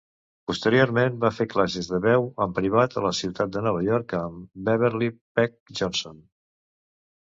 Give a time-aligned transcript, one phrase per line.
[0.51, 4.67] Posteriorment va fer classes de veu en privat a la ciutat de Nova York, amb
[4.73, 6.23] Beverley Peck Johnson.